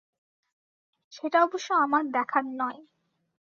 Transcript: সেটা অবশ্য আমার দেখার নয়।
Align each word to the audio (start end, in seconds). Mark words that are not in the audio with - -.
সেটা 1.13 1.37
অবশ্য 1.43 1.69
আমার 1.83 2.03
দেখার 2.11 2.45
নয়। 2.59 2.79